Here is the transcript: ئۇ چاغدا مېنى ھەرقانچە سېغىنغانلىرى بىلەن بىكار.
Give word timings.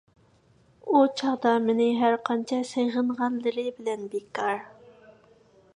ئۇ 0.93 1.01
چاغدا 1.19 1.51
مېنى 1.65 1.87
ھەرقانچە 1.99 2.59
سېغىنغانلىرى 2.71 3.67
بىلەن 3.79 4.09
بىكار. 4.15 4.65